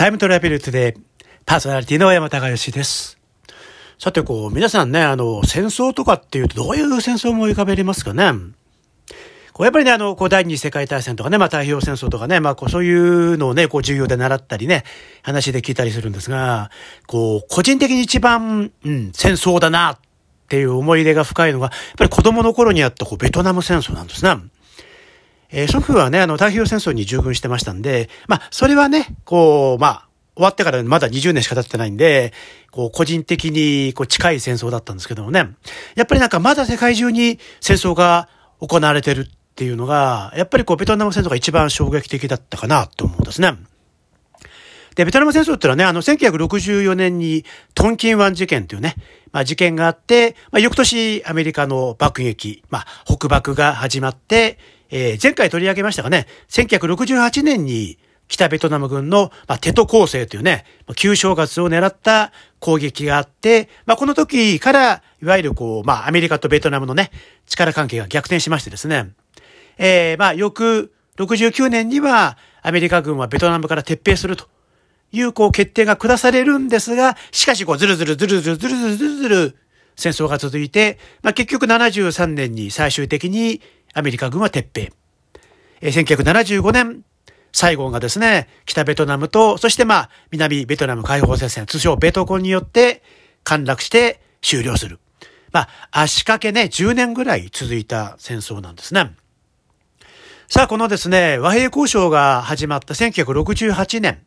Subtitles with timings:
[0.00, 1.00] タイムトラベルトゥデイ、
[1.44, 3.18] パーソナリティの山高義です。
[3.98, 8.32] さて、こう、皆さんね、あの、戦争とかっていうと、どういう戦争も浮かべれますかね？
[9.52, 14.84] こうやっぱりね、あの、こう、第二次世界大戦とかね、まあ、太平洋戦争とかね、まあ、こう、そういうのをね、こう、授業で習ったりね、
[15.22, 16.70] 話で聞いたりするんですが、
[17.06, 19.98] こう、個人的に一番、うん、戦争だな、っ
[20.48, 24.34] ていう思い入れが深いのが、やっぱり子供の頃にあった、こう、ベトナム戦争なんですね。
[25.52, 32.32] えー、祖父はね、あの、太平洋戦争に従軍してましたんで、まあ、それはね、こう、まあ、終わってからまだ20年しか経ってないんで、
[32.70, 35.48] こう、個人的に、こう、近い戦争だったんですけどもね。
[35.96, 38.28] やっぱりなんかまだ世界中に戦争が
[38.60, 43.54] 行われてるっていうのが、やっぱりこう、ベトナム戦争が一番衝撃的だったかなと思うんですね。
[45.00, 48.96] で、ベトナム戦争ってのはね、あの、1964年にトンキン湾事件というね、
[49.32, 54.58] まあ事件があって、まあ翌年アメリカの爆撃、まあ北爆が始まって、
[54.90, 67.10] えー、前回取り上げましたがね、1968年に北ベトナム軍の、まあ、テト攻勢というね、旧正月を狙った攻撃があって、まあ、この時から、いわゆるこう、まあ、アメリカとベトナムのね、
[67.46, 69.12] 力関係が逆転しましてですね、
[69.78, 74.46] えー、まあ、翌69年には、アメリカ軍はベトナムから撤兵すると
[75.12, 79.56] いうこう決定が下されるんですが、しかしこうずるずるずるずるずるずるずるずる
[79.96, 83.60] 戦争が続いて、まあ、結局73年に最終的に
[83.92, 84.92] アメリカ軍は撤兵。
[85.82, 87.04] え1975年、
[87.52, 93.02] サイゴンがですね、北ベトナムと、そしてまあ、南ベトナム解放戦線、通称ベトコンによって
[93.44, 95.00] 陥落して終了する。
[95.52, 99.12] まあ、足掛けね、10年ぐらい続いた戦争なんですね。
[100.48, 104.20] さあ、このですね、和平交渉が始まった1968年。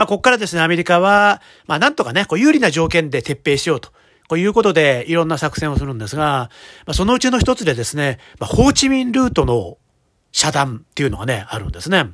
[0.00, 3.90] まあ、ここからですね、アメリカは、まあ、なんとかね、こう有利な条件で撤兵しようと。
[4.28, 6.48] こういうことでいろんな作戦をするんですが、
[6.86, 9.76] まあ、そのうちの一つでですね、まあ、ホーチミンルートの
[10.32, 12.06] 遮断っていうのがね、あるんですね。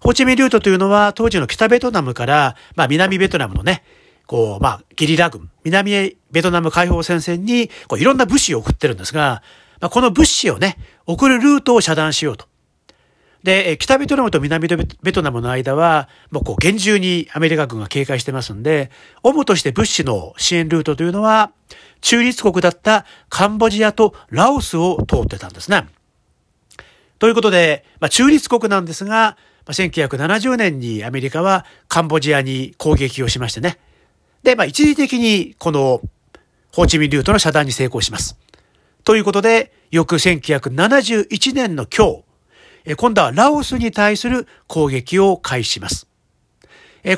[0.00, 3.82] ホーチミンルートというのは当時の北ベトナムから、まあ南ベトナムのね、
[4.26, 9.42] こう、まあゲリラ軍、南ベトナム解放戦線にこういろんな物資を送ってるんですが、
[9.80, 10.76] まあ、この物資をね、
[11.06, 12.46] 送るルートを遮断しようと。
[13.46, 18.90] で、北ベトナムと南ベトナムの間は、もうこう厳重にアメリカ軍が警戒してますんで、
[19.22, 21.52] 主として物資の支援ルートというのは、
[22.00, 25.86] 中立国だったカンボジアとラオスを通ってたんですね。
[27.20, 29.36] ということで、まあ、中立国なんですが、
[29.66, 33.78] 1970年にアメリカはカンボジアに攻撃をしましてね。
[34.42, 36.00] で、まあ、一時的にこの
[36.72, 38.36] ホーチミンルートの遮断に成功します。
[39.04, 42.25] ということで、翌1971年の今日、
[42.94, 46.06] 今度はラオスに対する攻撃を開始します。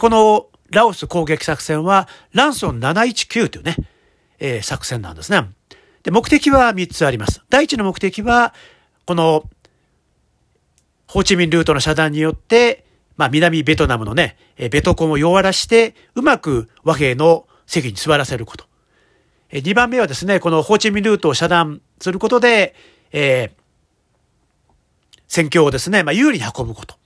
[0.01, 5.49] このラオス攻撃作戦は、ランソン719というね、作戦なんですね。
[6.03, 7.43] で、目的は3つあります。
[7.49, 8.55] 第一の目的は、
[9.07, 9.45] この、
[11.07, 12.85] ホーチミンルートの遮断によって、
[13.17, 14.37] まあ、南ベトナムのね、
[14.71, 18.67] ベトコンを弱らして、うまく和平の席に座らせること。
[19.51, 22.75] 2番目はですね、このホーチミンルートを遮断することで、
[23.13, 23.51] えー、
[25.29, 26.97] 戦況をですね、まあ、有利に運ぶこと。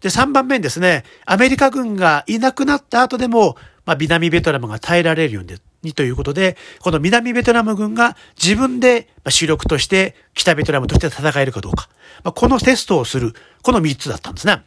[0.00, 3.56] で、3番目にですね、アメリカ軍がいなくなった後でも、
[3.86, 5.44] まあ、南ベトナムが耐えられるよう
[5.82, 11.88] にということで、この南ベトナム軍が自分で主力として北ベトナムとして戦えるかどうか。
[12.22, 13.32] まあ、このテストをする、
[13.62, 14.62] この3つだったんですね。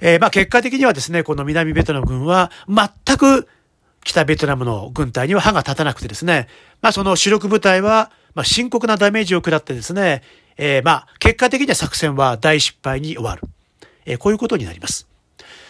[0.00, 3.48] えー、まあ結果的にはですね、この南ベトナム軍は全く
[4.02, 6.48] 北ベトナムの軍隊には歯が立たなくてですね、
[6.80, 10.22] まあその主力部隊は、まあ深刻なダメージを食らってですね、
[10.62, 13.42] えー、まあ、結果的には作戦は大失敗に終わる。
[14.04, 15.08] えー、こういうことになります。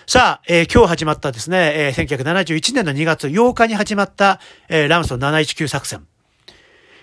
[0.04, 6.04] さあ、えー、今日始まったですね、えー、1971年の2月8日に始まった、えー、ラムソン719作戦。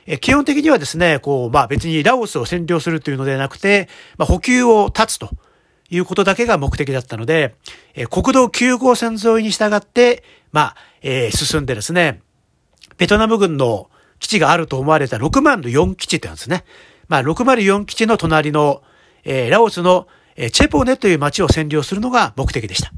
[0.06, 3.88] え、基本的にはですね、こう、まあ別にラオスを占領するというのではなくて、
[4.18, 5.30] まあ補給を断つと
[5.90, 7.56] いうことだけが目的だったので、
[7.94, 12.20] え、国道9号線沿いに従って、まあ、えー、進んでですね、
[12.98, 13.90] ベトナム軍の
[14.20, 16.66] 基地があると思われた6万の4基地ってなんですね。
[17.08, 18.82] まあ、604基地の隣の、
[19.24, 22.92] えー、ラオスの、えー、チェポネという町を占領するのが目的でした。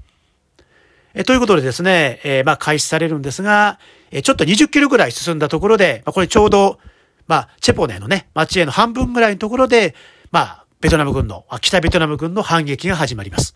[1.14, 3.80] えー、ということでですね、えー、まあ、開始されるんですが、
[4.12, 6.80] えー、ちょっと20キロぐらい進んだところで、まあ、これちょうど、
[7.28, 9.96] まあ、チェポネのね、町への半分ぐらいのところで、
[10.32, 13.56] まあ、ベトナム軍の、北ベトナム軍の反撃が始まります。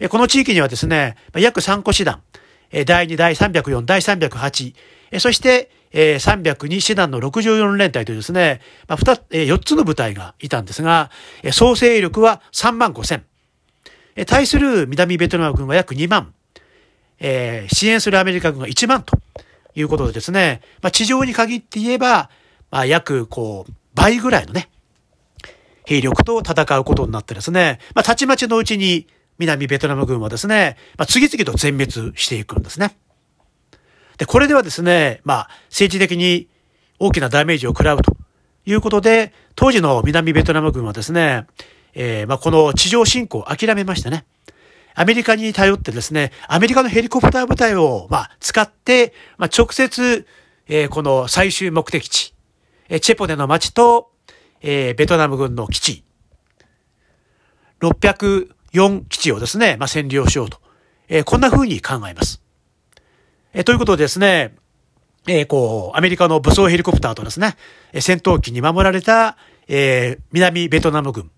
[0.00, 2.22] え、この地域にはですね、約3個師団、
[2.70, 4.74] え第2、第304、第308、
[5.20, 11.10] そして、えー、302師団の64連隊というですね、まあ、2、えー、4つの部隊がいたんですが、
[11.42, 13.24] えー、総勢力は3万5千。
[14.16, 16.34] えー、対する南ベトナム軍は約2万。
[17.20, 19.16] えー、支援するアメリカ軍が1万と
[19.74, 22.28] いうことでですね、まあ、地上に限って言えば、
[22.70, 24.68] まあ、約こう、倍ぐらいのね、
[25.86, 29.06] 兵力と戦うことになってですね、まあ、たちまちのうちに
[29.38, 32.96] 南ベトナム軍はですね、まあ、次々と全滅していくんですね。
[34.24, 36.48] で、これではですね、まあ、政治的に
[36.98, 38.16] 大きなダメージを食らうと
[38.64, 41.46] いうことで、当時の南ベトナム軍はですね、
[41.92, 44.24] えー、まあ、この地上侵攻を諦めましたね。
[44.94, 50.26] アメリカに頼ってですね、アメリカのヘリコプター部隊を、まあ、使って、まあ、直接、
[50.68, 52.34] えー、この最終目的地、
[52.88, 54.10] えー、チェポネの町と、
[54.62, 56.04] えー、ベトナム軍の基地、
[57.80, 60.60] 604基地をですね、まあ、占領しようと、
[61.08, 62.43] えー、こんな風に考えます。
[63.56, 64.56] え、ということでですね、
[65.28, 67.56] えー、こう、アメリカの武装ヘリコプターとですね、
[68.00, 69.36] 戦闘機に守られた、
[69.68, 71.30] えー、南ベトナム軍、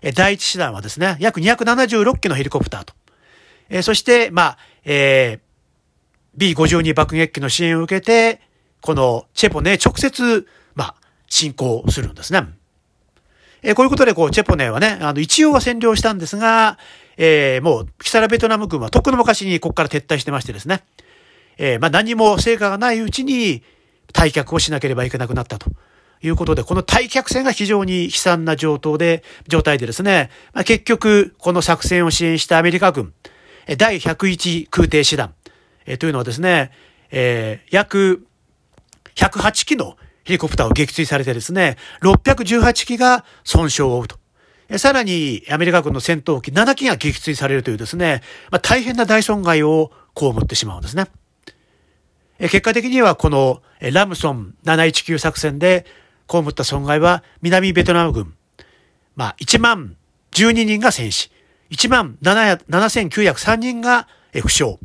[0.00, 2.94] え、第一師団はですね、約276機のヘリコプターと、
[3.70, 8.40] えー、そして、まあ、えー、B52 爆撃機の支援を受けて、
[8.80, 10.46] このチェポネ直接、
[10.76, 10.94] まあ、
[11.26, 12.44] 侵攻するんですね。
[13.64, 16.78] え、こういうことで、こう、チェポネはね、あの、一応は占領したんですが、
[17.16, 20.84] え、もう、キサラベトナム軍はとっくの昔にここから撤退してましてですね、
[21.58, 23.62] えー、まあ何も成果がないうちに
[24.12, 25.70] 退却をしなければいけなくなったと。
[26.22, 33.12] いうことで、この退却戦が非常に悲惨な状態で、状態でですね、まあ、結局、この作戦を支援したアメリカ軍、
[33.76, 35.34] 第101空挺師団、
[35.84, 36.70] えというのはですね、
[37.10, 38.26] えー、約
[39.16, 44.18] 108機のヘリコプターを撃墜されてですね、618機が損傷を負うと。
[44.78, 51.06] さらに、アメリカ軍の戦闘機7機が撃墜されるというですね、まあ、大変な大損害を被ってしまうんですね。
[52.38, 55.86] 結果的にはこのラムソン719作戦で
[56.28, 58.34] 被った損害は南ベトナム軍、
[59.14, 59.96] まあ1万
[60.32, 61.30] 12人が戦死、
[61.70, 64.78] 1万7903人が負傷、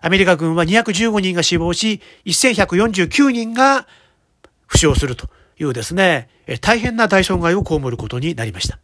[0.00, 3.86] アメリカ軍は215人が死亡し、1149人が
[4.66, 5.28] 負傷すると
[5.58, 6.28] いうですね、
[6.60, 8.78] 大変な大損害を被ることになりました。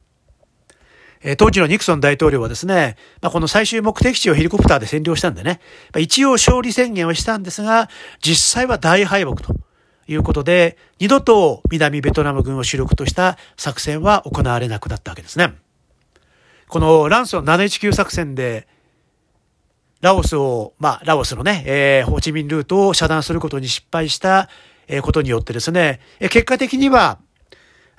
[1.24, 5.60] え当時のニクソン大統領はですね、まあ、この最終目的地をヘリコプターで占領したんでね、
[5.92, 7.88] まあ、一応勝利宣言をしたんですが、
[8.20, 9.54] 実際は大敗北と
[10.08, 15.54] いうことで、二度と南ベトナム軍を主力とした作戦は行われなくなったわけですね。
[16.68, 18.66] このランソン719作戦で、
[20.00, 24.48] ラオスを、まあ、ラオスのね、えー、ホーチミンルートを遮断することに失敗した、
[24.88, 27.20] え、ことによってですね、え、結果的には、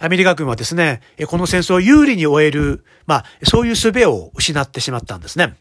[0.04, 5.56] アメリカ軍はですね、この戦争を有利に終える、まあ、そういう術を失ってしまったんですね。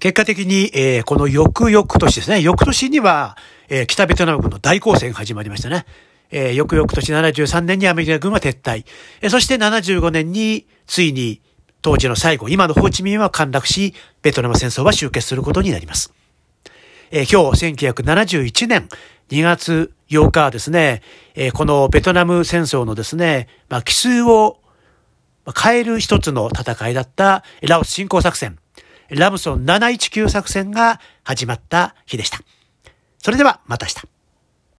[0.00, 3.36] 結果的に、えー、この翌々年ですね、翌年には、
[3.68, 5.86] えー、北ベトナム軍の大攻勢が始まりましたね。
[6.32, 8.84] えー、翌々年73年にアメリカ軍は撤退。
[9.20, 11.40] えー、そして75年に、ついに、
[11.82, 16.12] 当時の最後、今のホーチミンは陥落し、ベトナム戦争は終結することになります。
[17.10, 18.88] えー、今日、1971年
[19.30, 21.02] 2月8日はですね、
[21.34, 24.60] えー、このベトナム戦争のですね、まあ、奇数を
[25.56, 28.58] 変える一つの戦いだったラオス侵攻作戦、
[29.08, 32.40] ラムソン719作戦が始まった日でした。
[33.18, 34.17] それではまた明日。